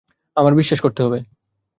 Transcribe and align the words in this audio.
আমায় 0.37 0.57
বিশ্বাস 0.57 0.79
করতে 0.81 1.01
হবে। 1.05 1.19